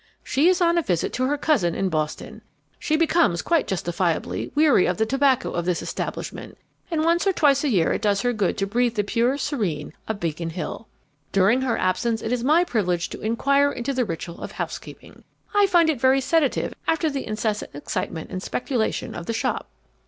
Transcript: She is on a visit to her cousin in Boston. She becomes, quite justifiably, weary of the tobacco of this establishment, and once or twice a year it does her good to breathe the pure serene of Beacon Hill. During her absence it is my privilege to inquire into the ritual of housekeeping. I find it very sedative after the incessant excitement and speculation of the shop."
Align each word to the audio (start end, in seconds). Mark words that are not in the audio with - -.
She 0.23 0.49
is 0.49 0.61
on 0.61 0.79
a 0.79 0.81
visit 0.81 1.13
to 1.13 1.25
her 1.25 1.37
cousin 1.37 1.75
in 1.75 1.87
Boston. 1.87 2.41
She 2.79 2.97
becomes, 2.97 3.43
quite 3.43 3.67
justifiably, 3.67 4.51
weary 4.55 4.87
of 4.87 4.97
the 4.97 5.05
tobacco 5.05 5.51
of 5.51 5.65
this 5.65 5.83
establishment, 5.83 6.57
and 6.89 7.03
once 7.05 7.27
or 7.27 7.33
twice 7.33 7.63
a 7.63 7.69
year 7.69 7.93
it 7.93 8.01
does 8.01 8.21
her 8.21 8.33
good 8.33 8.57
to 8.57 8.65
breathe 8.65 8.95
the 8.95 9.03
pure 9.03 9.37
serene 9.37 9.93
of 10.07 10.19
Beacon 10.19 10.49
Hill. 10.49 10.87
During 11.31 11.61
her 11.61 11.77
absence 11.77 12.23
it 12.23 12.31
is 12.31 12.43
my 12.43 12.63
privilege 12.63 13.09
to 13.09 13.21
inquire 13.21 13.71
into 13.71 13.93
the 13.93 14.03
ritual 14.03 14.41
of 14.41 14.53
housekeeping. 14.53 15.23
I 15.53 15.67
find 15.67 15.87
it 15.87 16.01
very 16.01 16.19
sedative 16.19 16.73
after 16.87 17.11
the 17.11 17.27
incessant 17.27 17.75
excitement 17.75 18.31
and 18.31 18.41
speculation 18.41 19.13
of 19.13 19.27
the 19.27 19.33
shop." 19.33 19.69